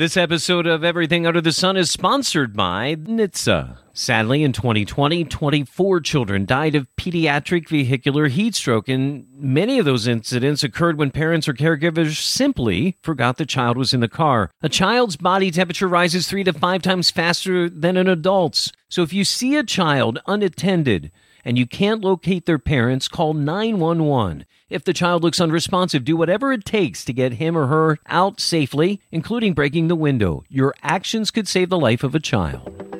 [0.00, 3.76] This episode of Everything Under the Sun is sponsored by NHTSA.
[3.92, 10.06] Sadly, in 2020, 24 children died of pediatric vehicular heat stroke, and many of those
[10.06, 14.50] incidents occurred when parents or caregivers simply forgot the child was in the car.
[14.62, 18.72] A child's body temperature rises three to five times faster than an adult's.
[18.88, 21.12] So if you see a child unattended
[21.44, 24.44] and you can't locate their parents, call 911.
[24.68, 28.40] If the child looks unresponsive, do whatever it takes to get him or her out
[28.40, 30.44] safely, including breaking the window.
[30.48, 32.90] Your actions could save the life of a child.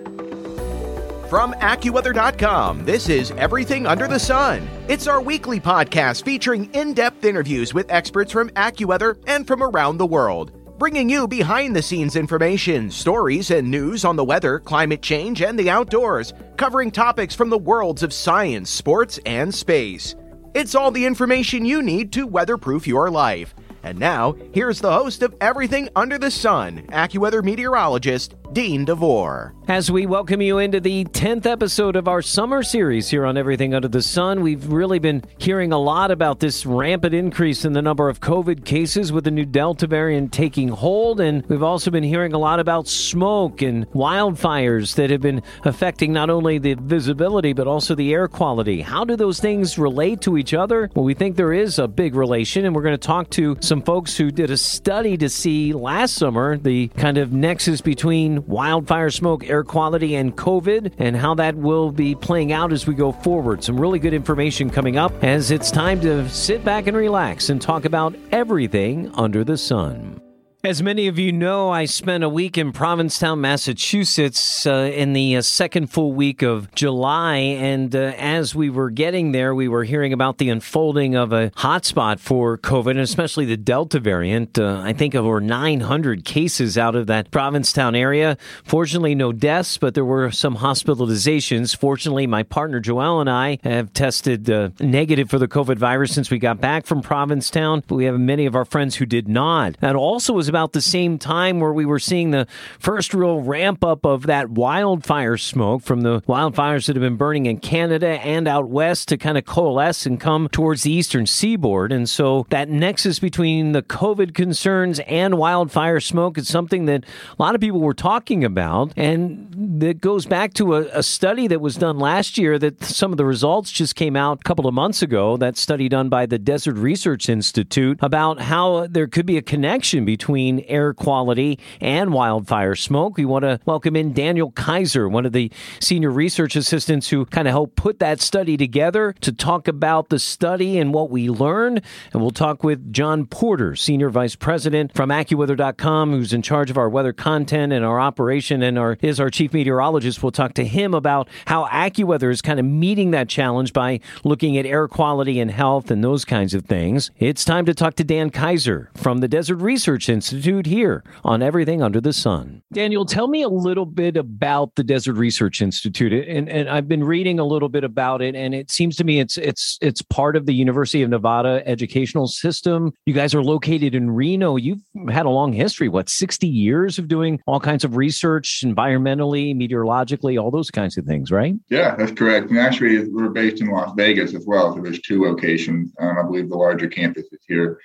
[1.31, 4.69] From AccuWeather.com, this is Everything Under the Sun.
[4.89, 9.99] It's our weekly podcast featuring in depth interviews with experts from AccuWeather and from around
[9.99, 10.51] the world,
[10.81, 15.59] bringing you behind the scenes information, stories, and news on the weather, climate change, and
[15.59, 20.17] the outdoors, covering topics from the worlds of science, sports, and space.
[20.55, 23.55] It's all the information you need to weatherproof your life.
[23.83, 29.55] And now, here's the host of Everything Under the Sun, AccuWeather meteorologist Dean DeVore.
[29.69, 33.73] As we welcome you into the 10th episode of our summer series here on Everything
[33.73, 37.81] Under the Sun, we've really been hearing a lot about this rampant increase in the
[37.81, 41.21] number of COVID cases with the new Delta variant taking hold.
[41.21, 46.13] And we've also been hearing a lot about smoke and wildfires that have been affecting
[46.13, 48.81] not only the visibility, but also the air quality.
[48.81, 50.91] How do those things relate to each other?
[50.97, 53.83] Well, we think there is a big relation, and we're going to talk to some
[53.83, 59.11] folks who did a study to see last summer the kind of nexus between wildfire
[59.11, 63.13] smoke, air quality, and COVID, and how that will be playing out as we go
[63.13, 63.63] forward.
[63.65, 67.61] Some really good information coming up as it's time to sit back and relax and
[67.61, 70.21] talk about everything under the sun.
[70.63, 75.37] As many of you know, I spent a week in Provincetown, Massachusetts uh, in the
[75.37, 77.37] uh, second full week of July.
[77.37, 81.49] And uh, as we were getting there, we were hearing about the unfolding of a
[81.53, 84.59] hotspot for COVID, and especially the Delta variant.
[84.59, 88.37] Uh, I think over 900 cases out of that Provincetown area.
[88.63, 91.75] Fortunately, no deaths, but there were some hospitalizations.
[91.75, 96.31] Fortunately, my partner Joelle and I have tested uh, negative for the COVID virus since
[96.31, 97.83] we got back from Provincetown.
[97.87, 99.79] But we have many of our friends who did not.
[99.81, 102.47] That also was about the same time where we were seeing the
[102.79, 107.47] first real ramp up of that wildfire smoke from the wildfires that have been burning
[107.47, 111.93] in Canada and out west to kind of coalesce and come towards the eastern seaboard.
[111.93, 117.43] And so that nexus between the COVID concerns and wildfire smoke is something that a
[117.43, 118.93] lot of people were talking about.
[118.97, 123.13] And that goes back to a, a study that was done last year that some
[123.13, 125.37] of the results just came out a couple of months ago.
[125.37, 130.05] That study done by the Desert Research Institute about how there could be a connection
[130.05, 133.19] between between air quality and wildfire smoke.
[133.19, 137.47] We want to welcome in Daniel Kiser, one of the senior research assistants who kind
[137.47, 141.83] of helped put that study together to talk about the study and what we learned.
[142.13, 146.79] And we'll talk with John Porter, senior vice president from AccuWeather.com, who's in charge of
[146.79, 150.23] our weather content and our operation and our, is our chief meteorologist.
[150.23, 154.57] We'll talk to him about how AccuWeather is kind of meeting that challenge by looking
[154.57, 157.11] at air quality and health and those kinds of things.
[157.19, 161.43] It's time to talk to Dan Kiser from the Desert Research Institute Institute here on
[161.43, 162.63] Everything Under the Sun.
[162.73, 166.13] Daniel, tell me a little bit about the Desert Research Institute.
[166.29, 169.19] And, and I've been reading a little bit about it, and it seems to me
[169.19, 172.93] it's it's it's part of the University of Nevada educational system.
[173.07, 174.55] You guys are located in Reno.
[174.55, 179.57] You've had a long history, what, 60 years of doing all kinds of research environmentally,
[179.57, 181.55] meteorologically, all those kinds of things, right?
[181.71, 182.51] Yeah, that's correct.
[182.51, 184.77] And actually, we're based in Las Vegas as well.
[184.77, 185.93] So there's two locations.
[185.99, 187.81] Um, I believe the larger campus is here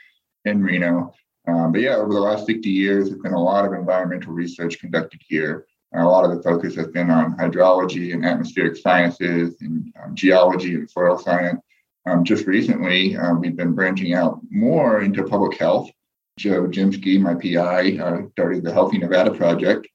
[0.46, 1.12] in Reno.
[1.48, 4.80] Um, but yeah, over the last 60 years, there's been a lot of environmental research
[4.80, 5.66] conducted here.
[5.94, 10.76] a lot of the focus has been on hydrology and atmospheric sciences and um, geology
[10.76, 11.62] and soil science.
[12.08, 15.90] Um, just recently, um, we've been branching out more into public health.
[16.38, 19.88] Joe Grzymski, my PI, uh, started the Healthy Nevada Project,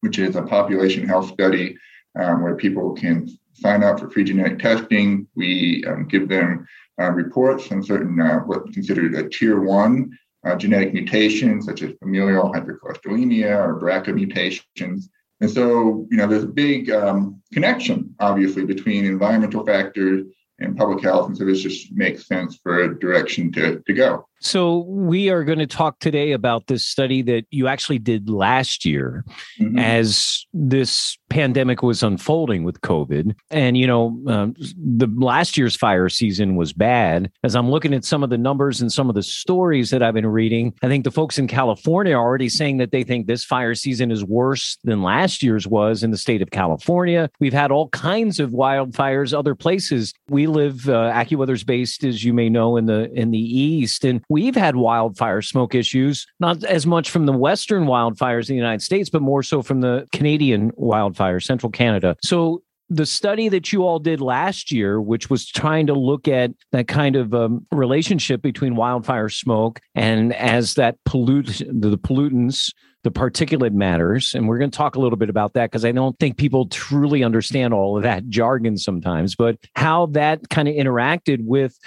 [0.00, 1.76] which is a population health study
[2.18, 5.26] um, where people can sign up for free genetic testing.
[5.34, 6.66] We um, give them
[7.00, 11.94] uh, reports on certain uh, what's considered a tier one uh, genetic mutations such as
[11.98, 15.10] familial hypercholesterolemia or BRCA mutations.
[15.40, 20.26] And so, you know, there's a big um, connection, obviously, between environmental factors
[20.58, 21.28] and public health.
[21.28, 24.26] And so this just makes sense for a direction to, to go.
[24.40, 28.84] So, we are going to talk today about this study that you actually did last
[28.84, 29.24] year
[29.60, 29.78] mm-hmm.
[29.78, 33.34] as this pandemic was unfolding with COVID.
[33.50, 37.30] And, you know, um, the last year's fire season was bad.
[37.44, 40.14] As I'm looking at some of the numbers and some of the stories that I've
[40.14, 43.44] been reading, I think the folks in California are already saying that they think this
[43.44, 47.30] fire season is worse than last year's was in the state of California.
[47.40, 50.12] We've had all kinds of wildfires other places.
[50.28, 54.22] We live, uh, AccuWeather's based, as you may know, in the in the east, and
[54.28, 58.82] we've had wildfire smoke issues, not as much from the western wildfires in the United
[58.82, 62.16] States, but more so from the Canadian wildfires, central Canada.
[62.22, 66.52] So the study that you all did last year, which was trying to look at
[66.72, 72.72] that kind of um, relationship between wildfire smoke and as that pollute the pollutants,
[73.04, 75.92] the particulate matters, and we're going to talk a little bit about that because I
[75.92, 80.74] don't think people truly understand all of that jargon sometimes, but how that kind of
[80.74, 81.78] interacted with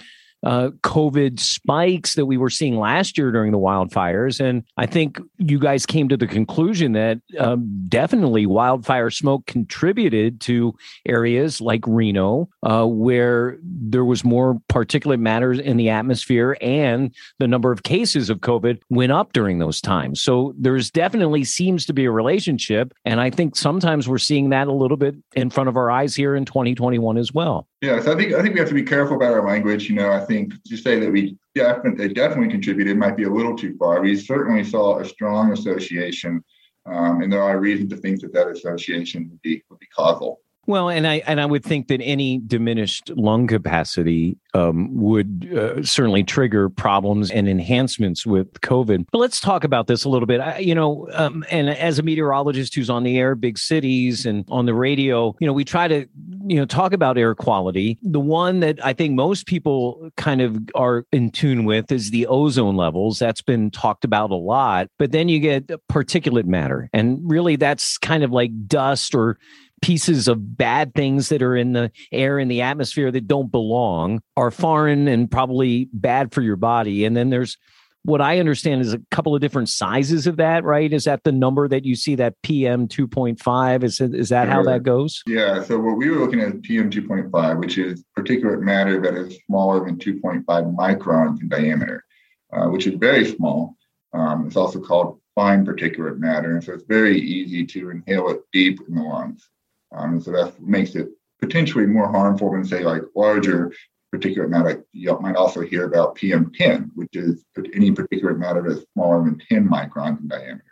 [0.43, 4.39] uh, COVID spikes that we were seeing last year during the wildfires.
[4.39, 10.41] And I think you guys came to the conclusion that um, definitely wildfire smoke contributed
[10.41, 17.13] to areas like Reno, uh, where there was more particulate matter in the atmosphere and
[17.39, 20.21] the number of cases of COVID went up during those times.
[20.21, 22.93] So there's definitely seems to be a relationship.
[23.05, 26.15] And I think sometimes we're seeing that a little bit in front of our eyes
[26.15, 27.67] here in 2021 as well.
[27.81, 29.89] Yes, I think I think we have to be careful about our language.
[29.89, 33.29] You know, I think to say that we definitely they definitely contributed might be a
[33.29, 34.01] little too far.
[34.01, 36.43] We certainly saw a strong association,
[36.85, 40.41] um, and there are reasons to think that that association would be would be causal.
[40.67, 45.83] Well, and I and I would think that any diminished lung capacity um, would uh,
[45.83, 49.05] certainly trigger problems and enhancements with COVID.
[49.11, 50.39] But let's talk about this a little bit.
[50.39, 54.45] I, you know, um, and as a meteorologist who's on the air, big cities, and
[54.49, 56.05] on the radio, you know, we try to
[56.45, 57.97] you know talk about air quality.
[58.03, 62.27] The one that I think most people kind of are in tune with is the
[62.27, 63.17] ozone levels.
[63.17, 64.89] That's been talked about a lot.
[64.99, 69.39] But then you get particulate matter, and really that's kind of like dust or
[69.81, 74.21] pieces of bad things that are in the air in the atmosphere that don't belong
[74.37, 77.57] are foreign and probably bad for your body and then there's
[78.03, 80.91] what I understand is a couple of different sizes of that, right?
[80.91, 83.83] Is that the number that you see that PM 2.5?
[83.83, 85.21] Is, is that how that goes?
[85.27, 85.63] Yeah.
[85.63, 89.85] So what we were looking at PM 2.5, which is particulate matter that is smaller
[89.85, 92.03] than 2.5 microns in diameter,
[92.51, 93.75] uh, which is very small.
[94.13, 96.55] Um, it's also called fine particulate matter.
[96.55, 99.47] And so it's very easy to inhale it deep in the lungs.
[99.91, 101.09] Um, and so that makes it
[101.41, 103.71] potentially more harmful than, say, like larger
[104.13, 104.85] particulate matter.
[104.91, 109.67] You might also hear about PM10, which is any particulate matter that's smaller than 10
[109.67, 110.63] microns in diameter.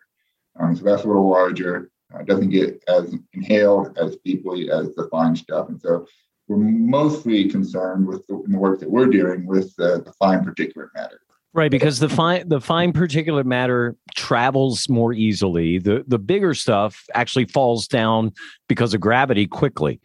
[0.59, 1.89] Um, so that's a little larger.
[2.13, 5.69] Uh, doesn't get as inhaled as deeply as the fine stuff.
[5.69, 6.07] And so
[6.47, 11.21] we're mostly concerned with the, the work that we're doing with the fine particulate matter.
[11.51, 15.79] Right, because the fine the fine particulate matter travels more easily.
[15.79, 18.33] The the bigger stuff actually falls down
[18.67, 19.99] because of gravity quickly.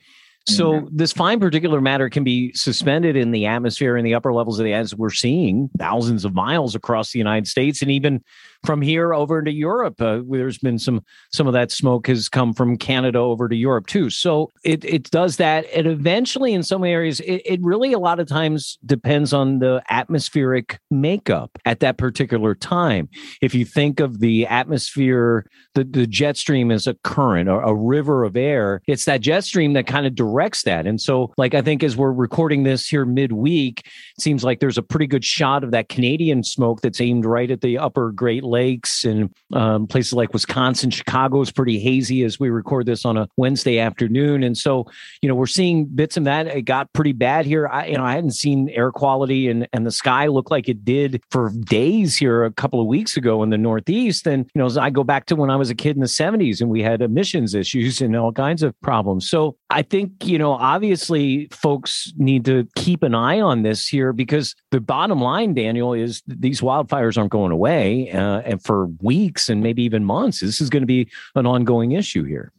[0.47, 0.97] So mm-hmm.
[0.97, 4.65] this fine particulate matter can be suspended in the atmosphere in the upper levels of
[4.65, 8.23] the as we're seeing thousands of miles across the United States and even
[8.65, 10.01] from here over to Europe.
[10.01, 13.87] Uh, there's been some some of that smoke has come from Canada over to Europe
[13.87, 14.11] too.
[14.11, 15.67] So it it does that.
[15.75, 19.83] And eventually, in some areas, it, it really a lot of times depends on the
[19.91, 23.09] atmospheric makeup at that particular time.
[23.41, 27.75] If you think of the atmosphere, the, the jet stream as a current or a
[27.75, 30.87] river of air, it's that jet stream that kind of directs that.
[30.87, 34.79] And so, like I think as we're recording this here midweek, it seems like there's
[34.79, 38.45] a pretty good shot of that Canadian smoke that's aimed right at the upper Great
[38.55, 43.17] lakes and um, places like Wisconsin, Chicago is pretty hazy as we record this on
[43.17, 44.45] a Wednesday afternoon.
[44.45, 44.87] And so,
[45.21, 46.47] you know, we're seeing bits of that.
[46.47, 47.67] It got pretty bad here.
[47.67, 50.85] I, you know, I hadn't seen air quality and, and the sky look like it
[50.85, 54.27] did for days here a couple of weeks ago in the Northeast.
[54.27, 56.61] And, you know, I go back to when I was a kid in the 70s
[56.61, 59.29] and we had emissions issues and all kinds of problems.
[59.29, 64.13] So I think, you know, obviously folks need to keep an eye on this here
[64.13, 68.11] because the bottom line, Daniel, is these wildfires aren't going away.
[68.11, 70.41] Uh, and for weeks and maybe even months.
[70.41, 72.53] This is going to be an ongoing issue here.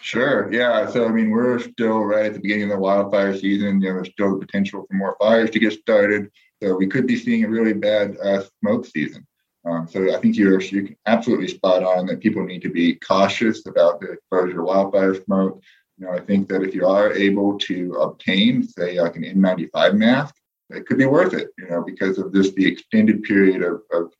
[0.00, 0.50] Sure.
[0.52, 0.88] Yeah.
[0.88, 3.80] So, I mean, we're still right at the beginning of the wildfire season.
[3.80, 6.30] You know, there's still potential for more fires to get started.
[6.62, 9.26] So, we could be seeing a really bad uh, smoke season.
[9.68, 13.66] Um, so, I think you're, you're absolutely spot on that people need to be cautious
[13.66, 15.60] about the exposure to wildfire smoke.
[15.98, 19.94] You know, I think that if you are able to obtain, say, like an N95
[19.94, 20.36] mask,
[20.70, 24.12] it could be worth it, you know, because of just the extended period of, of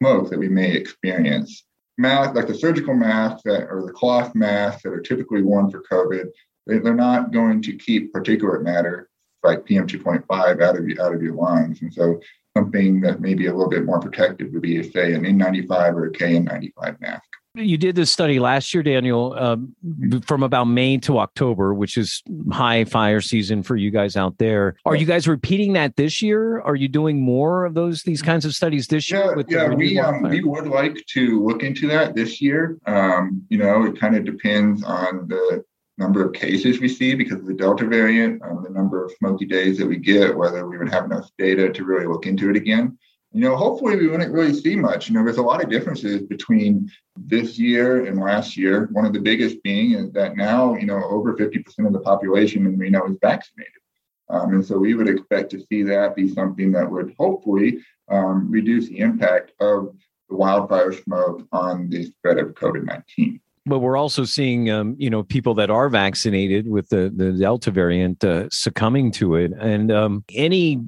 [0.00, 1.64] smoke that we may experience.
[1.98, 5.82] Masks, like the surgical masks that, or the cloth masks that are typically worn for
[5.90, 6.28] COVID,
[6.66, 9.08] they, they're not going to keep particulate matter
[9.42, 11.82] like PM2.5 out of your, out of your lungs.
[11.82, 12.20] And so
[12.56, 16.06] something that may be a little bit more protective would be, say, an N95 or
[16.06, 17.29] a KN95 mask.
[17.60, 19.74] You did this study last year, Daniel, um,
[20.26, 24.76] from about May to October, which is high fire season for you guys out there.
[24.84, 26.60] Are you guys repeating that this year?
[26.60, 29.44] Are you doing more of those these kinds of studies this year?
[29.48, 32.78] Yeah, yeah, we um, we would like to look into that this year.
[32.86, 35.64] Um, you know, it kind of depends on the
[35.98, 39.44] number of cases we see because of the Delta variant, um, the number of smoky
[39.44, 42.56] days that we get, whether we would have enough data to really look into it
[42.56, 42.96] again
[43.32, 45.08] you know, hopefully we wouldn't really see much.
[45.08, 48.88] You know, there's a lot of differences between this year and last year.
[48.92, 52.66] One of the biggest being is that now, you know, over 50% of the population
[52.66, 53.72] in Reno is vaccinated.
[54.28, 58.50] Um, and so we would expect to see that be something that would hopefully um,
[58.50, 59.94] reduce the impact of
[60.28, 65.10] the wildfire smoke on the spread of COVID 19 but we're also seeing um, you
[65.10, 69.92] know people that are vaccinated with the the delta variant uh, succumbing to it and
[69.92, 70.80] um, any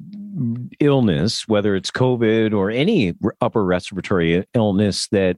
[0.81, 5.37] illness, whether it's COVID or any upper respiratory illness that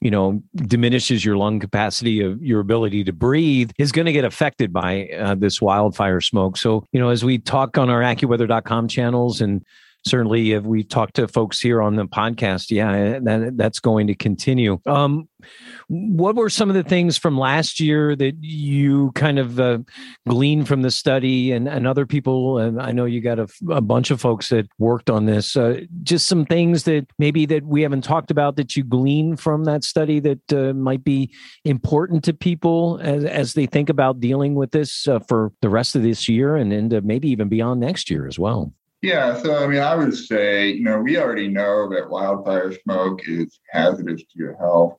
[0.00, 4.24] you know diminishes your lung capacity of your ability to breathe is going to get
[4.24, 6.56] affected by uh, this wildfire smoke.
[6.56, 9.64] So you know as we talk on our accuweather.com channels and
[10.06, 14.14] certainly if we talk to folks here on the podcast yeah that, that's going to
[14.14, 14.78] continue.
[14.86, 15.28] Um,
[15.88, 19.78] what were some of the things from last year that you kind of uh,
[20.26, 22.58] gleaned from the study and, and other people?
[22.58, 25.56] And i know you got a, a bunch of folks that worked on this.
[25.56, 29.64] Uh, just some things that maybe that we haven't talked about that you glean from
[29.64, 31.32] that study that uh, might be
[31.64, 35.94] important to people as, as they think about dealing with this uh, for the rest
[35.96, 38.72] of this year and, into maybe even beyond next year as well
[39.04, 43.20] yeah, so I mean, I would say, you know, we already know that wildfire smoke
[43.28, 44.96] is hazardous to your health.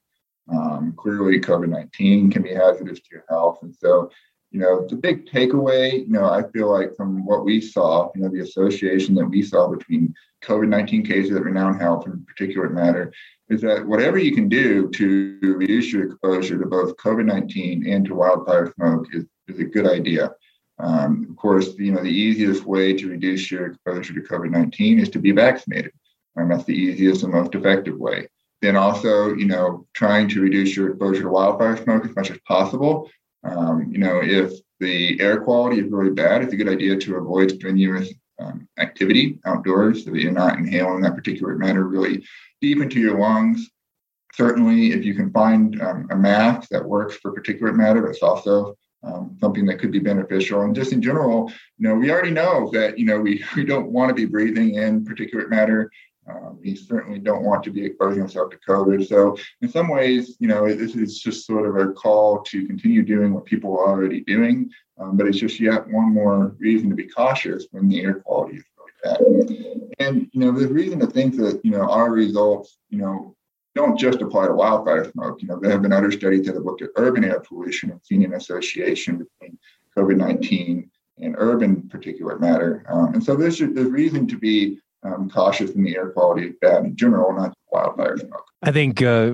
[0.47, 3.57] Um, clearly, COVID 19 can be hazardous to your health.
[3.63, 4.11] And so,
[4.51, 8.21] you know, the big takeaway, you know, I feel like from what we saw, you
[8.21, 12.73] know, the association that we saw between COVID 19 cases that Renown Health and particulate
[12.73, 13.11] matter
[13.49, 18.05] is that whatever you can do to reduce your exposure to both COVID 19 and
[18.05, 20.29] to wildfire smoke is, is a good idea.
[20.77, 25.09] Um, of course, you know, the easiest way to reduce your exposure to COVID-19 is
[25.09, 25.93] to be vaccinated.
[26.37, 28.27] Um, that's the easiest and most effective way.
[28.61, 32.39] Then also, you know, trying to reduce your exposure to wildfire smoke as much as
[32.47, 33.09] possible.
[33.43, 37.15] Um, you know, if the air quality is really bad, it's a good idea to
[37.15, 42.25] avoid strenuous um, activity outdoors so that you're not inhaling that particulate matter really
[42.61, 43.69] deep into your lungs.
[44.33, 48.75] Certainly, if you can find um, a mask that works for particulate matter, it's also
[49.05, 50.61] um, something that could be beneficial.
[50.61, 53.91] And just in general, you know, we already know that, you know, we, we don't
[53.91, 55.91] want to be breathing in particulate matter.
[56.27, 59.07] Uh, we certainly don't want to be exposing ourselves to COVID.
[59.07, 63.03] So in some ways, you know, this is just sort of a call to continue
[63.03, 64.71] doing what people are already doing.
[64.97, 68.57] Um, but it's just yet one more reason to be cautious when the air quality
[68.57, 69.93] is really bad.
[69.99, 73.35] And, you know, the reason to think that, you know, our results, you know,
[73.75, 75.41] don't just apply to wildfire smoke.
[75.41, 77.99] You know, there have been other studies that have looked at urban air pollution and
[78.03, 79.59] seen an association between
[79.95, 80.89] COVID 19
[81.19, 82.85] and urban particulate matter.
[82.89, 86.55] Um, and so there's, there's reason to be um, cautious in the air quality is
[86.61, 88.45] bad in general, not wildfire smoke.
[88.63, 89.33] I think uh,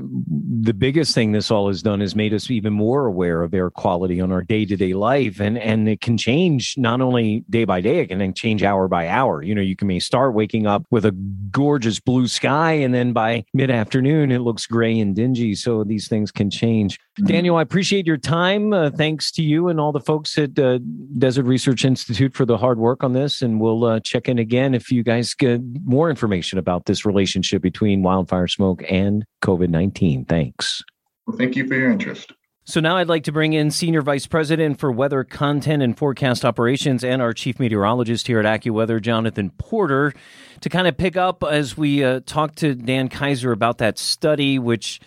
[0.62, 3.69] the biggest thing this all has done is made us even more aware of air
[3.69, 7.63] quality on our day to day life, and and it can change not only day
[7.63, 9.41] by day, it can change hour by hour.
[9.41, 11.12] You know, you can may start waking up with a
[11.51, 15.53] gorgeous blue sky, and then by mid afternoon it looks gray and dingy.
[15.55, 16.98] So these things can change.
[16.98, 17.25] Mm-hmm.
[17.25, 18.74] Daniel, I appreciate your time.
[18.74, 20.79] Uh, thanks to you and all the folks at uh,
[21.17, 24.74] Desert Research Institute for the hard work on this, and we'll uh, check in again
[24.74, 30.25] if you guys get more information about this relationship between wildfire smoke and COVID 19.
[30.25, 30.81] Thanks.
[31.25, 32.33] Well, thank you for your interest.
[32.63, 36.45] So now I'd like to bring in Senior Vice President for Weather Content and Forecast
[36.45, 40.13] Operations and our Chief Meteorologist here at AccuWeather, Jonathan Porter,
[40.61, 44.59] to kind of pick up as we uh, talk to Dan Kiser about that study,
[44.59, 45.00] which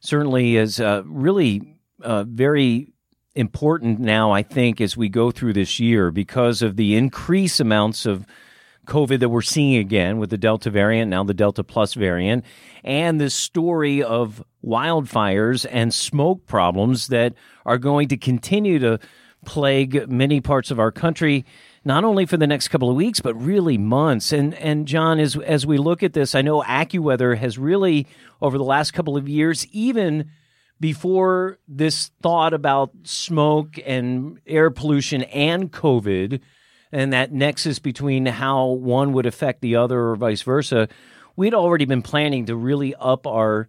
[0.00, 2.88] certainly is uh, really uh, very
[3.34, 8.06] important now, I think, as we go through this year because of the increased amounts
[8.06, 8.26] of
[8.86, 12.44] COVID that we're seeing again with the Delta variant, now the Delta Plus variant,
[12.82, 17.34] and this story of wildfires and smoke problems that
[17.64, 18.98] are going to continue to
[19.44, 21.44] plague many parts of our country
[21.84, 24.32] not only for the next couple of weeks but really months.
[24.32, 28.06] And and John as as we look at this I know AccuWeather has really
[28.40, 30.30] over the last couple of years even
[30.78, 36.40] before this thought about smoke and air pollution and covid
[36.92, 40.88] and that nexus between how one would affect the other or vice versa,
[41.36, 43.68] we'd already been planning to really up our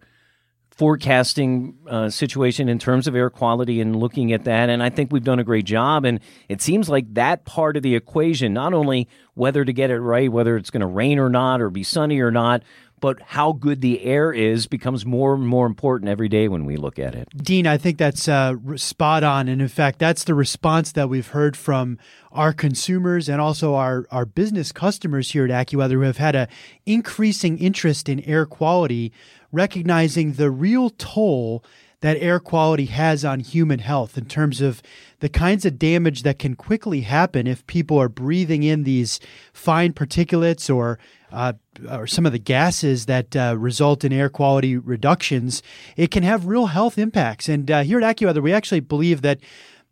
[0.70, 4.68] forecasting uh, situation in terms of air quality and looking at that.
[4.68, 6.04] And I think we've done a great job.
[6.04, 10.00] And it seems like that part of the equation, not only whether to get it
[10.00, 12.64] right, whether it's going to rain or not, or be sunny or not,
[13.04, 16.78] but how good the air is becomes more and more important every day when we
[16.78, 17.28] look at it.
[17.36, 19.46] Dean, I think that's uh, spot on.
[19.46, 21.98] And in fact, that's the response that we've heard from
[22.32, 26.48] our consumers and also our, our business customers here at AccuWeather who have had an
[26.86, 29.12] increasing interest in air quality,
[29.52, 31.62] recognizing the real toll
[32.04, 34.82] that air quality has on human health in terms of
[35.20, 39.18] the kinds of damage that can quickly happen if people are breathing in these
[39.54, 40.98] fine particulates or
[41.32, 41.54] uh,
[41.90, 45.62] or some of the gases that uh, result in air quality reductions,
[45.96, 47.48] it can have real health impacts.
[47.48, 49.40] And uh, here at AccuWeather, we actually believe that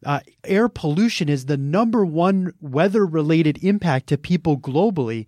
[0.05, 5.25] uh, air pollution is the number one weather related impact to people globally,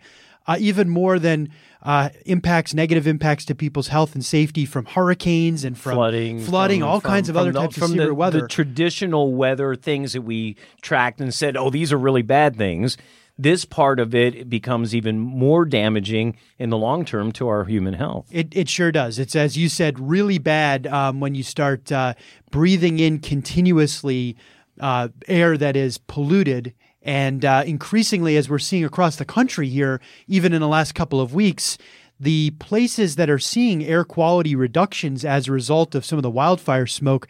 [0.47, 1.49] uh, even more than
[1.83, 6.81] uh, impacts, negative impacts to people's health and safety from hurricanes and from flooding, flooding,
[6.81, 8.41] from, all from, kinds of other the, types of severe the, weather.
[8.43, 12.97] The traditional weather things that we tracked and said, oh, these are really bad things
[13.39, 17.95] this part of it becomes even more damaging in the long term to our human
[17.95, 18.27] health.
[18.31, 19.19] It, it sure does.
[19.19, 22.15] It's, as you said, really bad um, when you start uh,
[22.51, 24.37] breathing in continuously
[24.81, 26.75] uh, air that is polluted.
[27.05, 31.21] And uh, increasingly, as we're seeing across the country here, even in the last couple
[31.21, 31.77] of weeks,
[32.19, 36.31] the places that are seeing air quality reductions as a result of some of the
[36.31, 37.29] wildfire smoke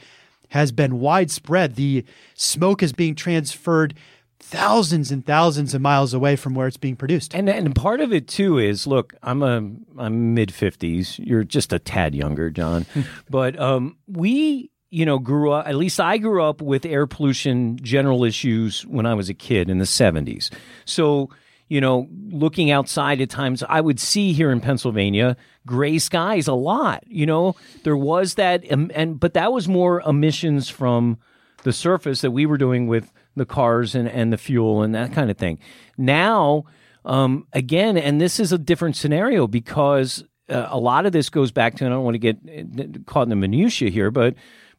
[0.50, 1.74] has been widespread.
[1.74, 2.04] The
[2.34, 3.94] smoke is being transferred
[4.38, 7.34] thousands and thousands of miles away from where it's being produced.
[7.34, 9.56] And and part of it too is look, I'm a
[9.98, 11.18] I'm mid 50s.
[11.18, 12.86] You're just a tad younger, John.
[13.30, 17.78] but um, we you know grew up at least I grew up with air pollution
[17.82, 20.50] general issues when I was a kid in the 70s.
[20.84, 21.30] So
[21.68, 25.36] you know, looking outside at times, I would see here in Pennsylvania
[25.66, 27.02] gray skies a lot.
[27.06, 31.18] You know, there was that, um, and but that was more emissions from
[31.62, 35.12] the surface that we were doing with the cars and, and the fuel and that
[35.12, 35.58] kind of thing.
[35.96, 36.64] Now,
[37.04, 41.50] um, again, and this is a different scenario because uh, a lot of this goes
[41.50, 44.34] back to, and I don't want to get uh, caught in the minutiae here, but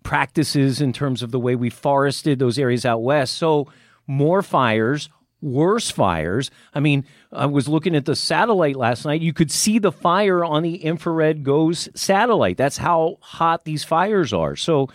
[0.06, 3.34] practices in terms of the way we forested those areas out west.
[3.36, 3.68] So
[4.08, 5.10] more fires,
[5.42, 6.50] worse fires.
[6.74, 9.22] I mean, I was looking at the satellite last night.
[9.22, 12.56] You could see the fire on the infrared GOES satellite.
[12.56, 14.56] That's how hot these fires are.
[14.56, 14.90] So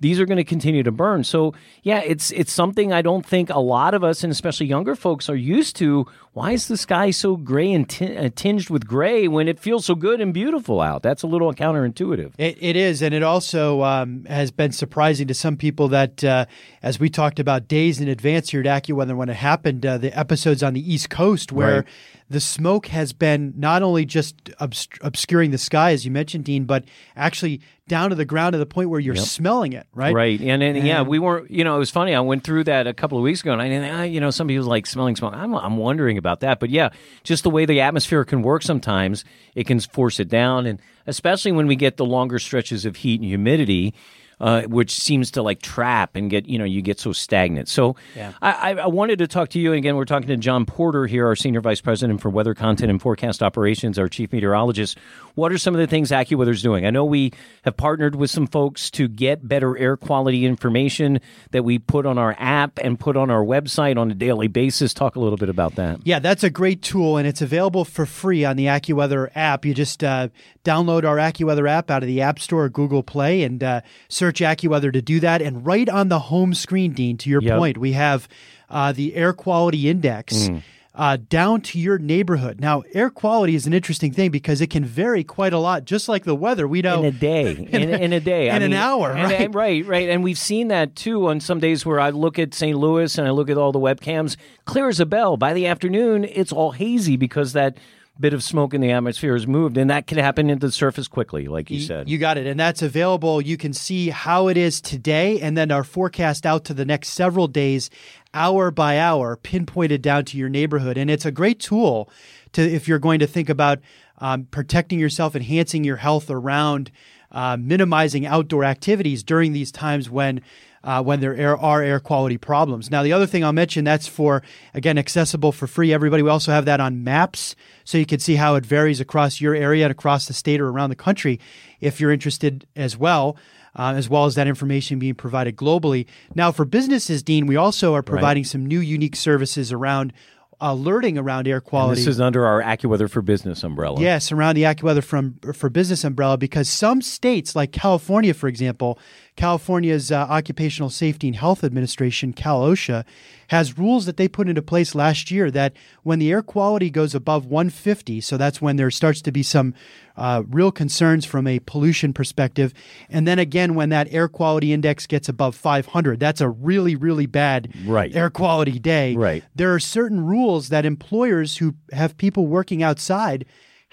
[0.00, 1.24] these are going to continue to burn.
[1.24, 4.94] So yeah, it's it's something I don't think a lot of us, and especially younger
[4.94, 6.06] folks, are used to.
[6.32, 9.86] Why is the sky so gray and t- uh, tinged with gray when it feels
[9.86, 11.02] so good and beautiful out?
[11.02, 12.32] That's a little counterintuitive.
[12.38, 16.46] It, it is, and it also um, has been surprising to some people that, uh,
[16.82, 20.16] as we talked about days in advance here at AccuWeather when it happened, uh, the
[20.18, 21.76] episodes on the East Coast where.
[21.76, 21.86] Right
[22.34, 26.64] the smoke has been not only just obs- obscuring the sky, as you mentioned, Dean,
[26.64, 29.24] but actually down to the ground to the point where you're yep.
[29.24, 30.12] smelling it, right?
[30.12, 30.40] Right.
[30.40, 32.12] And, and, and, yeah, we weren't, you know, it was funny.
[32.12, 34.64] I went through that a couple of weeks ago and I you know, some people
[34.64, 35.32] like smelling smoke.
[35.32, 36.58] I'm, I'm wondering about that.
[36.58, 36.88] But yeah,
[37.22, 40.66] just the way the atmosphere can work sometimes, it can force it down.
[40.66, 43.94] And especially when we get the longer stretches of heat and humidity,
[44.40, 47.68] uh, which seems to like trap and get you know you get so stagnant.
[47.68, 48.32] So yeah.
[48.42, 49.96] I, I, wanted to talk to you again.
[49.96, 53.42] We're talking to John Porter here, our senior vice president for weather content and forecast
[53.42, 54.98] operations, our chief meteorologist.
[55.34, 56.86] What are some of the things AccuWeather is doing?
[56.86, 57.32] I know we
[57.64, 61.20] have partnered with some folks to get better air quality information
[61.50, 64.94] that we put on our app and put on our website on a daily basis.
[64.94, 66.00] Talk a little bit about that.
[66.04, 69.64] Yeah, that's a great tool, and it's available for free on the AccuWeather app.
[69.64, 70.28] You just uh,
[70.64, 74.40] download our AccuWeather app out of the App Store or Google Play and uh, search
[74.40, 75.42] AccuWeather to do that.
[75.42, 77.58] And right on the home screen, Dean, to your yep.
[77.58, 78.28] point, we have
[78.70, 80.34] uh, the air quality index.
[80.48, 80.62] Mm.
[80.96, 82.60] Uh, down to your neighborhood.
[82.60, 86.08] Now, air quality is an interesting thing because it can vary quite a lot, just
[86.08, 86.68] like the weather.
[86.68, 89.40] We know in a day, in, in, a day, in I an mean, hour, right?
[89.40, 90.08] And, right, right.
[90.08, 92.78] And we've seen that too on some days where I look at St.
[92.78, 95.36] Louis and I look at all the webcams, clear as a bell.
[95.36, 97.76] By the afternoon, it's all hazy because that
[98.18, 101.08] bit of smoke in the atmosphere has moved, and that can happen into the surface
[101.08, 102.08] quickly, like you, you said.
[102.08, 103.40] You got it, and that's available.
[103.40, 107.08] You can see how it is today, and then our forecast out to the next
[107.08, 107.90] several days,
[108.32, 112.08] hour by hour, pinpointed down to your neighborhood, and it's a great tool
[112.52, 113.80] to if you're going to think about
[114.18, 116.90] um, protecting yourself, enhancing your health around
[117.32, 120.40] uh, minimizing outdoor activities during these times when
[120.84, 122.90] uh, when there are air quality problems.
[122.90, 124.42] Now, the other thing I'll mention that's for,
[124.74, 126.22] again, accessible for free, everybody.
[126.22, 129.54] We also have that on maps so you can see how it varies across your
[129.54, 131.40] area and across the state or around the country
[131.80, 133.36] if you're interested as well.
[133.76, 136.06] Uh, as well as that information being provided globally.
[136.36, 138.48] Now, for businesses, Dean, we also are providing right.
[138.48, 140.12] some new unique services around
[140.60, 142.00] alerting around air quality.
[142.00, 144.00] And this is under our AccuWeather for Business umbrella.
[144.00, 148.98] Yes, around the AccuWeather from for Business umbrella, because some states, like California, for example,
[149.36, 153.04] California's uh, Occupational Safety and Health Administration, Cal OSHA,
[153.48, 157.14] has rules that they put into place last year that when the air quality goes
[157.14, 159.74] above 150, so that's when there starts to be some
[160.16, 162.72] uh, real concerns from a pollution perspective,
[163.10, 167.26] and then again when that air quality index gets above 500, that's a really really
[167.26, 168.14] bad Right.
[168.14, 169.16] air quality day.
[169.16, 169.42] Right.
[169.54, 173.44] There are certain rules that employers who have people working outside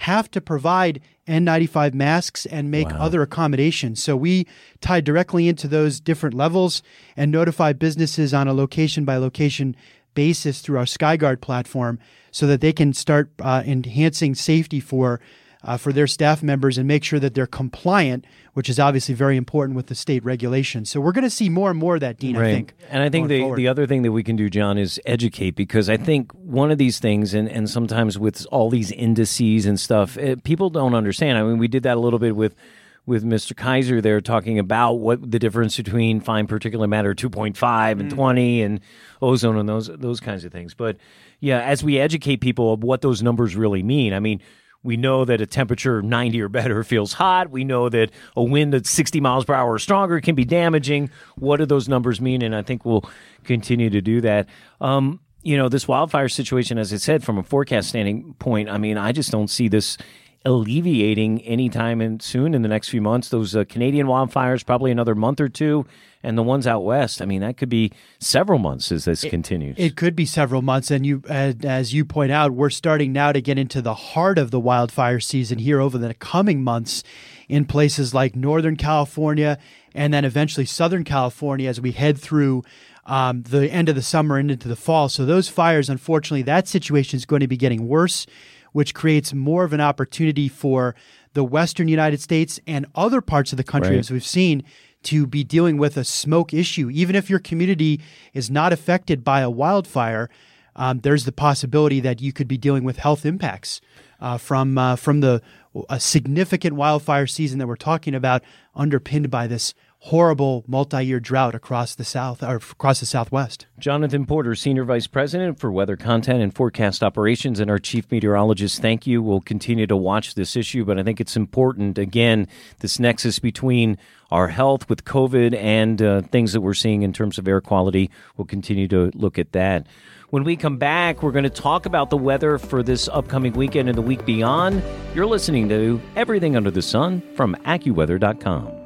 [0.02, 4.02] have to provide N95 masks and make other accommodations.
[4.02, 4.48] So we
[4.82, 6.82] tie directly into those different levels
[7.16, 9.76] and notify businesses on a location by location
[10.16, 12.00] basis through our SkyGuard platform
[12.32, 15.22] so that they can start uh, enhancing safety for
[15.64, 19.38] uh, for their staff members and make sure that they're compliant, which is obviously very
[19.38, 20.90] important with the state regulations.
[20.90, 22.36] So we're going to see more and more of that, Dean.
[22.36, 22.74] I think.
[22.90, 23.58] And I think the, forward.
[23.58, 26.78] the other thing that we can do, John, is educate because I think one of
[26.78, 31.38] these things, and, and sometimes with all these indices and stuff, eh, people don't understand.
[31.38, 32.56] I mean, we did that a little bit with
[33.04, 33.56] with Mr.
[33.56, 38.80] Kiser there talking about what the difference between fine particulate matter 2.5 and 20 and
[39.24, 40.74] ozone and those those kinds of things.
[40.74, 40.98] But
[41.40, 44.40] yeah, as we educate people of what those numbers really mean, I mean,
[44.84, 47.52] we know that a temperature 90 or better feels hot.
[47.52, 51.12] We know that a wind at 60 miles per hour or stronger can be damaging.
[51.36, 52.42] What do those numbers mean?
[52.42, 53.08] And I think we'll
[53.44, 54.48] continue to do that.
[54.80, 58.78] Um, you know, this wildfire situation, as I said, from a forecast standing point, I
[58.78, 59.98] mean, I just don't see this
[60.44, 63.30] alleviating anytime in, soon in the next few months.
[63.30, 65.86] Those uh, Canadian wildfires, probably another month or two.
[66.24, 69.76] And the ones out west, I mean, that could be several months as this continues.
[69.80, 73.32] It could be several months, and you, as, as you point out, we're starting now
[73.32, 77.04] to get into the heart of the wildfire season here over the coming months
[77.50, 79.58] in places like Northern California
[79.94, 82.64] and then eventually Southern California as we head through
[83.06, 85.10] um, the end of the summer and into the fall.
[85.10, 88.26] So those fires, unfortunately, that situation is going to be getting worse,
[88.72, 90.96] which creates more of an opportunity for
[91.34, 94.00] the Western United States and other parts of the country, Right.
[94.00, 94.64] as we've seen,
[95.04, 96.90] to be dealing with a smoke issue.
[96.92, 98.00] Even if your community
[98.34, 100.30] is not affected by a wildfire,
[100.76, 103.82] um, there's the possibility that you could be dealing with health impacts
[104.20, 105.42] uh, from uh, from the
[105.90, 108.44] a significant wildfire season that we're talking about,
[108.76, 109.74] underpinned by this
[110.06, 113.68] horrible multi-year drought across the south or across the southwest.
[113.78, 118.82] Jonathan Porter, Senior Vice President for Weather Content and Forecast Operations, and our Chief Meteorologist.
[118.82, 119.22] Thank you.
[119.22, 122.48] We'll continue to watch this issue, but I think it's important, again,
[122.80, 123.98] this nexus between
[124.32, 128.10] our health with COVID and uh, things that we're seeing in terms of air quality.
[128.38, 129.86] We'll continue to look at that.
[130.32, 133.88] When we come back, we're going to talk about the weather for this upcoming weekend
[133.88, 134.82] and the week beyond.
[135.14, 138.81] You're listening to Everything Under the Sun from AccuWeather.com.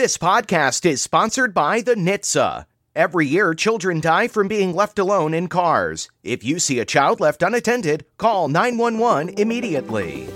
[0.00, 2.64] This podcast is sponsored by the NHTSA.
[2.96, 6.08] Every year, children die from being left alone in cars.
[6.22, 10.26] If you see a child left unattended, call 911 immediately.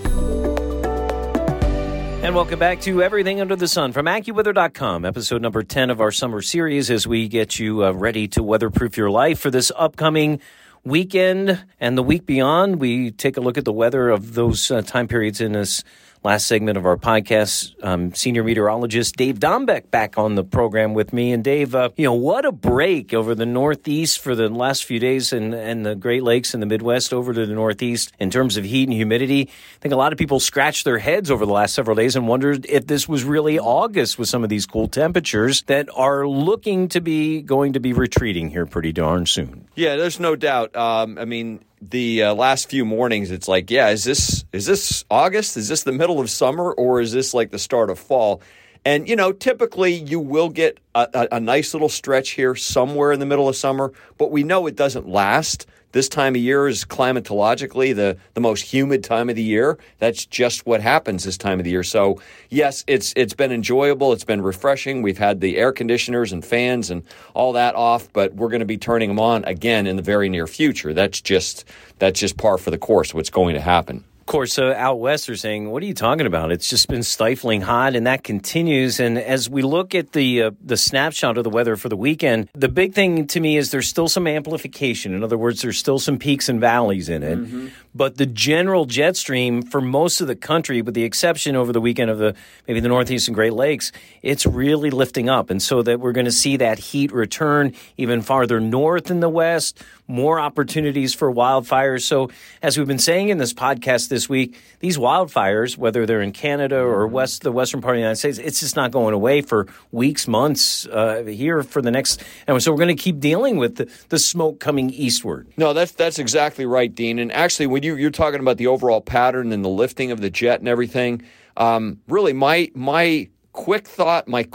[2.22, 6.12] And welcome back to Everything Under the Sun from AccuWeather.com, episode number 10 of our
[6.12, 10.40] summer series as we get you uh, ready to weatherproof your life for this upcoming
[10.85, 12.81] weekend and the week beyond.
[12.81, 15.83] We take a look at the weather of those uh, time periods in this
[16.24, 17.74] last segment of our podcast.
[17.84, 21.32] Um, senior meteorologist Dave Dombek back on the program with me.
[21.32, 24.98] And Dave, uh, you know, what a break over the Northeast for the last few
[24.98, 28.56] days and, and the Great Lakes and the Midwest over to the Northeast in terms
[28.56, 29.42] of heat and humidity.
[29.42, 32.26] I think a lot of people scratched their heads over the last several days and
[32.26, 36.88] wondered if this was really August with some of these cool temperatures that are looking
[36.88, 39.68] to be going to be retreating here pretty darn soon.
[39.74, 40.74] Yeah, there's no doubt.
[40.74, 45.04] Um, I mean, the uh, last few mornings, it's like, yeah, is this is this
[45.10, 45.56] August?
[45.56, 48.40] Is this the middle of summer, or is this like the start of fall?
[48.84, 53.12] And you know, typically you will get a, a, a nice little stretch here somewhere
[53.12, 55.66] in the middle of summer, but we know it doesn't last.
[55.94, 59.78] This time of year is climatologically the, the most humid time of the year.
[60.00, 61.85] That's just what happens this time of the year.
[61.85, 64.12] So yes, it's it's been enjoyable.
[64.12, 65.02] It's been refreshing.
[65.02, 68.66] We've had the air conditioners and fans and all that off, but we're going to
[68.66, 70.92] be turning them on again in the very near future.
[70.92, 71.64] That's just
[72.00, 73.14] that's just par for the course.
[73.14, 74.02] What's going to happen?
[74.24, 76.50] Of course, uh, out west are saying, "What are you talking about?
[76.50, 80.50] It's just been stifling hot, and that continues." And as we look at the uh,
[80.64, 83.87] the snapshot of the weather for the weekend, the big thing to me is there's
[83.87, 85.12] still some amplification.
[85.12, 87.70] In other words, there's still some peaks and valleys in it.
[87.94, 91.80] But the general jet stream for most of the country, with the exception over the
[91.80, 92.35] weekend of the
[92.66, 95.50] maybe the Northeast and Great Lakes, it's really lifting up.
[95.50, 99.28] And so that we're going to see that heat return even farther north in the
[99.28, 102.02] West, more opportunities for wildfires.
[102.02, 102.30] So,
[102.62, 106.78] as we've been saying in this podcast this week, these wildfires, whether they're in Canada
[106.78, 109.66] or west the western part of the United States, it's just not going away for
[109.92, 112.22] weeks, months uh, here for the next.
[112.46, 115.46] And so, we're going to keep dealing with the, the smoke coming eastward.
[115.57, 117.18] No, that's that's exactly right, Dean.
[117.18, 120.30] And actually, when you you're talking about the overall pattern and the lifting of the
[120.30, 121.22] jet and everything,
[121.56, 124.48] um, really, my my quick thought, my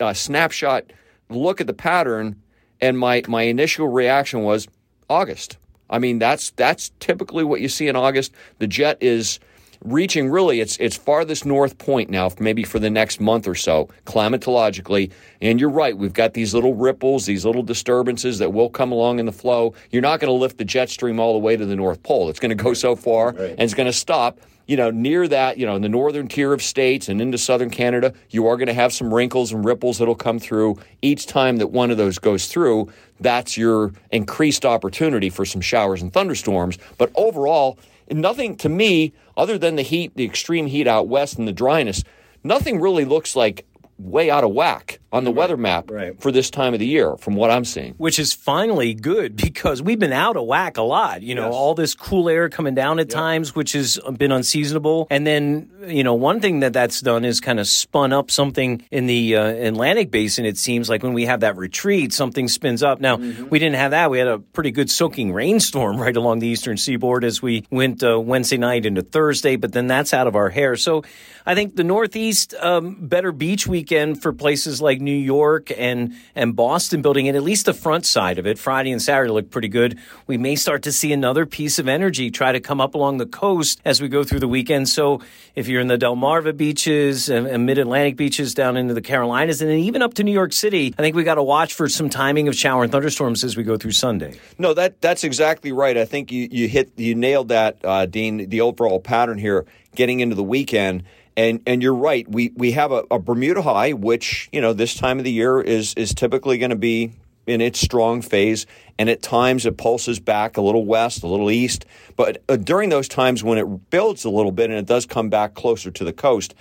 [0.00, 0.92] uh, snapshot
[1.28, 2.40] look at the pattern,
[2.80, 4.68] and my my initial reaction was
[5.08, 5.58] August.
[5.88, 8.32] I mean, that's that's typically what you see in August.
[8.58, 9.38] The jet is
[9.84, 13.88] reaching really its its farthest north point now, maybe for the next month or so,
[14.04, 15.12] climatologically.
[15.40, 19.18] And you're right, we've got these little ripples, these little disturbances that will come along
[19.18, 19.74] in the flow.
[19.90, 22.28] You're not going to lift the jet stream all the way to the North Pole.
[22.28, 23.50] It's going to go so far right.
[23.50, 26.52] and it's going to stop you know, near that, you know, in the northern tier
[26.52, 29.98] of states and into southern Canada, you are going to have some wrinkles and ripples
[29.98, 30.78] that'll come through.
[31.02, 36.02] Each time that one of those goes through, that's your increased opportunity for some showers
[36.02, 36.78] and thunderstorms.
[36.98, 37.78] But overall,
[38.10, 42.04] nothing to me, other than the heat, the extreme heat out west and the dryness,
[42.42, 43.66] nothing really looks like
[43.98, 46.20] way out of whack on the right, weather map right.
[46.20, 47.94] for this time of the year, from what I'm seeing.
[47.94, 51.22] Which is finally good because we've been out of whack a lot.
[51.22, 51.54] You know, yes.
[51.54, 53.14] all this cool air coming down at yep.
[53.14, 55.06] times, which has been unseasonable.
[55.10, 58.82] And then, you know, one thing that that's done is kind of spun up something
[58.90, 60.44] in the uh, Atlantic basin.
[60.44, 63.00] It seems like when we have that retreat, something spins up.
[63.00, 63.48] Now, mm-hmm.
[63.48, 64.10] we didn't have that.
[64.10, 68.02] We had a pretty good soaking rainstorm right along the eastern seaboard as we went
[68.02, 70.76] uh, Wednesday night into Thursday, but then that's out of our hair.
[70.76, 71.02] So
[71.46, 76.56] I think the Northeast, um, better beach weekend for places like New York and and
[76.56, 78.58] Boston building in at least the front side of it.
[78.58, 79.96] Friday and Saturday look pretty good.
[80.26, 83.26] We may start to see another piece of energy try to come up along the
[83.26, 84.88] coast as we go through the weekend.
[84.88, 85.20] So
[85.54, 89.62] if you're in the Delmarva beaches and, and mid Atlantic beaches down into the Carolinas
[89.62, 91.88] and then even up to New York City, I think we got to watch for
[91.88, 94.40] some timing of shower and thunderstorms as we go through Sunday.
[94.58, 95.96] No, that that's exactly right.
[95.96, 98.48] I think you you hit you nailed that, uh, Dean.
[98.48, 101.04] The overall pattern here getting into the weekend.
[101.36, 102.26] And and you're right.
[102.28, 105.60] We we have a, a Bermuda high, which you know this time of the year
[105.60, 107.12] is is typically going to be
[107.46, 108.66] in its strong phase,
[108.98, 111.86] and at times it pulses back a little west, a little east.
[112.16, 115.28] But uh, during those times when it builds a little bit and it does come
[115.28, 116.54] back closer to the coast,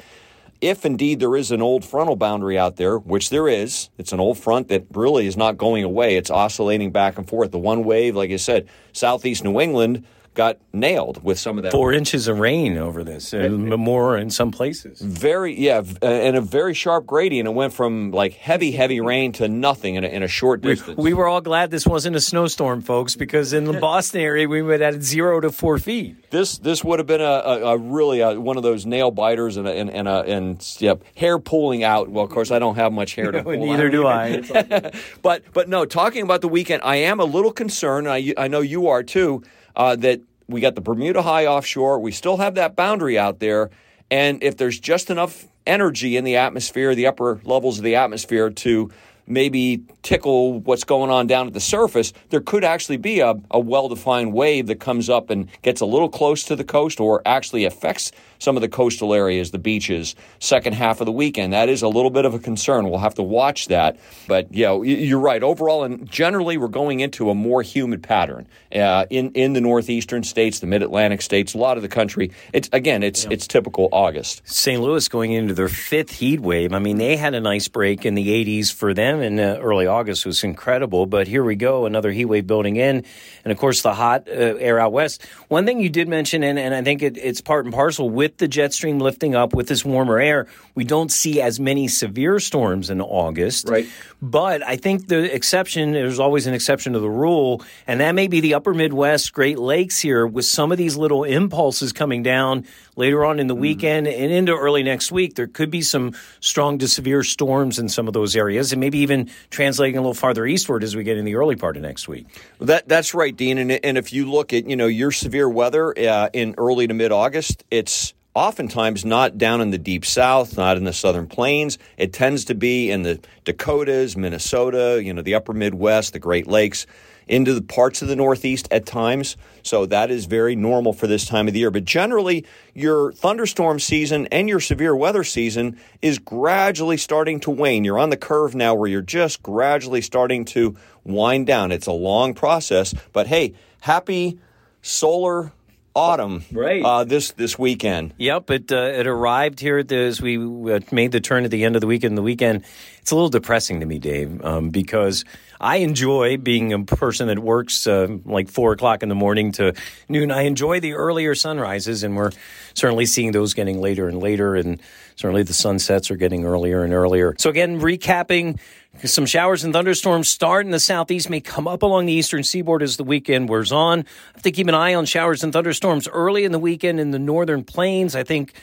[0.61, 4.19] if indeed there is an old frontal boundary out there, which there is, it's an
[4.19, 6.17] old front that really is not going away.
[6.17, 7.51] It's oscillating back and forth.
[7.51, 11.71] The one wave, like I said, southeast New England got nailed with some of that.
[11.71, 15.01] Four inches of rain over this, uh, and more in some places.
[15.01, 17.47] Very, yeah, uh, and a very sharp gradient.
[17.47, 20.97] It went from like heavy, heavy rain to nothing in a, in a short distance.
[20.97, 24.47] We, we, were all glad this wasn't a snowstorm, folks, because in the Boston area
[24.47, 26.29] we would have zero to four feet.
[26.29, 29.57] This this would have been a, a, a really a, one of those nail biters
[29.57, 32.09] and a, and and, and yep, hair pulling out.
[32.09, 33.53] Well, of course, I don't have much hair to pull.
[33.53, 34.41] Neither do I.
[35.21, 38.09] but but no, talking about the weekend, I am a little concerned.
[38.09, 39.43] I I know you are too
[39.75, 41.99] uh, that we got the Bermuda High offshore.
[41.99, 43.71] We still have that boundary out there.
[44.11, 48.49] And if there's just enough energy in the atmosphere, the upper levels of the atmosphere
[48.51, 48.91] to
[49.27, 53.59] maybe tickle what's going on down at the surface, there could actually be a, a
[53.59, 57.21] well defined wave that comes up and gets a little close to the coast or
[57.25, 58.11] actually affects
[58.45, 61.51] some of the coastal areas, the beaches, second half of the weekend.
[61.51, 62.87] That is a little bit of a concern.
[62.87, 63.97] We'll have to watch that.
[64.27, 65.41] But yeah, you're right.
[65.41, 70.23] Overall, and generally, we're going into a more humid pattern uh, in in the northeastern
[70.23, 72.31] states, the mid Atlantic states, a lot of the country.
[72.53, 73.31] It's again, it's yeah.
[73.31, 74.43] it's typical August.
[74.45, 74.79] St.
[74.79, 76.71] Louis going into their fifth heat wave.
[76.71, 79.87] I mean, they had a nice break in the 80s for them, in uh, early
[79.87, 81.07] August It was incredible.
[81.07, 83.03] But here we go, another heat wave building in,
[83.43, 85.25] and of course the hot uh, air out west.
[85.47, 88.34] One thing you did mention, and, and I think it, it's part and parcel with
[88.35, 91.87] with the jet stream lifting up, with this warmer air, we don't see as many
[91.87, 93.69] severe storms in August.
[93.69, 93.87] Right.
[94.21, 98.27] But I think the exception, there's always an exception to the rule, and that may
[98.27, 102.65] be the upper Midwest, Great Lakes here, with some of these little impulses coming down
[102.97, 103.59] later on in the mm.
[103.59, 105.35] weekend and into early next week.
[105.35, 108.99] There could be some strong to severe storms in some of those areas, and maybe
[108.99, 112.09] even translating a little farther eastward as we get in the early part of next
[112.09, 112.25] week.
[112.59, 113.57] That that's right, Dean.
[113.57, 116.93] And, and if you look at you know your severe weather uh, in early to
[116.93, 121.79] mid August, it's oftentimes not down in the deep south, not in the southern plains.
[121.97, 126.45] It tends to be in the Dakotas, Minnesota, you know, the upper Midwest, the Great
[126.45, 126.85] Lakes,
[127.27, 129.37] into the parts of the Northeast at times.
[129.63, 131.71] So that is very normal for this time of the year.
[131.71, 137.83] But generally, your thunderstorm season and your severe weather season is gradually starting to wane.
[137.83, 141.71] You're on the curve now where you're just gradually starting to wind down.
[141.71, 144.39] It's a long process, but hey, happy
[144.81, 145.51] solar
[145.95, 146.83] autumn Right.
[146.83, 148.13] uh, this this weekend.
[148.17, 151.51] Yep, it uh, it arrived here at the, as we uh, made the turn at
[151.51, 152.17] the end of the weekend.
[152.17, 152.65] The weekend,
[152.99, 155.23] it's a little depressing to me, Dave, um, because
[155.59, 159.73] I enjoy being a person that works uh, like four o'clock in the morning to
[160.09, 160.31] noon.
[160.31, 162.31] I enjoy the earlier sunrises, and we're
[162.73, 164.81] certainly seeing those getting later and later, and
[165.15, 167.35] certainly the sunsets are getting earlier and earlier.
[167.37, 168.59] So again, recapping.
[169.03, 172.81] Some showers and thunderstorms start in the southeast, may come up along the eastern seaboard
[172.81, 173.99] as the weekend wears on.
[173.99, 174.03] I
[174.33, 177.19] have to keep an eye on showers and thunderstorms early in the weekend in the
[177.19, 178.15] northern plains.
[178.15, 178.53] I think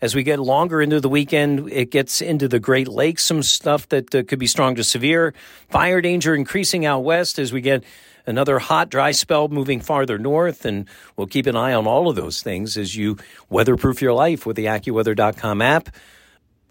[0.00, 3.88] as we get longer into the weekend, it gets into the Great Lakes, some stuff
[3.90, 5.34] that uh, could be strong to severe.
[5.68, 7.84] Fire danger increasing out west as we get
[8.26, 10.64] another hot, dry spell moving farther north.
[10.64, 13.18] And we'll keep an eye on all of those things as you
[13.50, 15.90] weatherproof your life with the AccuWeather.com app.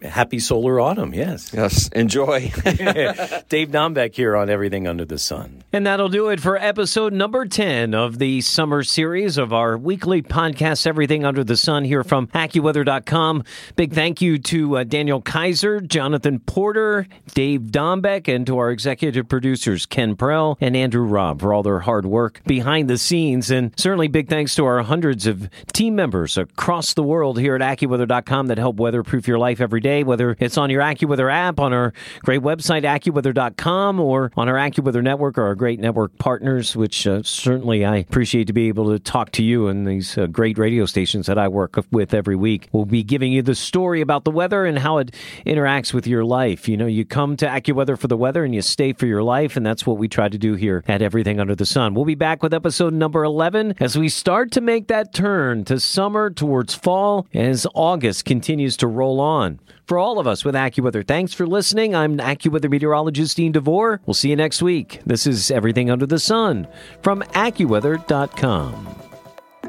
[0.04, 1.52] Happy solar autumn, yes.
[1.52, 2.40] Yes, enjoy.
[3.48, 5.62] Dave Dombek here on Everything Under the Sun.
[5.72, 10.22] And that'll do it for episode number 10 of the summer series of our weekly
[10.22, 13.44] podcast, Everything Under the Sun, here from AccuWeather.com.
[13.76, 19.28] Big thank you to uh, Daniel Kiser, Jonathan Porter, Dave Dombek, and to our executive
[19.28, 23.50] producers, Ken Prell and Andrew Robb, for all their hard work behind the scenes.
[23.50, 27.60] And certainly big thanks to our hundreds of team members across the world here at
[27.60, 31.92] AccuWeather.com that help weatherproof your life every whether it's on your AccuWeather app, on our
[32.24, 37.22] great website, AccuWeather.com, or on our AccuWeather network or our great network partners, which uh,
[37.22, 40.86] certainly I appreciate to be able to talk to you and these uh, great radio
[40.86, 42.68] stations that I work with every week.
[42.72, 45.14] We'll be giving you the story about the weather and how it
[45.46, 46.68] interacts with your life.
[46.68, 49.56] You know, you come to AccuWeather for the weather and you stay for your life,
[49.56, 51.94] and that's what we try to do here at Everything Under the Sun.
[51.94, 55.80] We'll be back with episode number 11 as we start to make that turn to
[55.80, 59.60] summer towards fall as August continues to roll on.
[59.86, 61.94] For all of us with AccuWeather, thanks for listening.
[61.94, 64.00] I'm AccuWeather meteorologist Dean DeVore.
[64.06, 65.00] We'll see you next week.
[65.04, 66.68] This is Everything Under the Sun
[67.02, 68.94] from AccuWeather.com.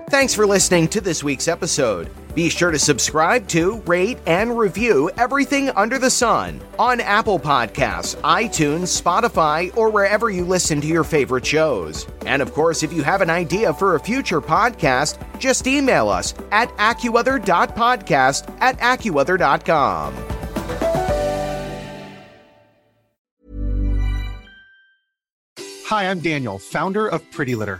[0.10, 2.10] Thanks for listening to this week's episode.
[2.34, 8.16] Be sure to subscribe to, rate, and review everything under the sun on Apple Podcasts,
[8.22, 12.08] iTunes, Spotify, or wherever you listen to your favorite shows.
[12.26, 16.34] And of course, if you have an idea for a future podcast, just email us
[16.52, 20.14] at AccuWeather.podcast at AccuWeather.com.
[25.86, 27.80] Hi, I'm Daniel, founder of Pretty Litter.